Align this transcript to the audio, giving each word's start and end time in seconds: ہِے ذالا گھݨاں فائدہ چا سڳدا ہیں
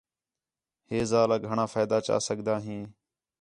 ہِے 0.89 0.99
ذالا 1.11 1.37
گھݨاں 1.47 1.67
فائدہ 1.73 1.97
چا 2.05 2.15
سڳدا 2.27 2.55
ہیں 2.65 2.83